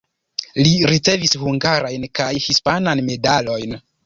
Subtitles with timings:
[0.67, 3.79] Li ricevis hungarajn kaj hispanan medalojn.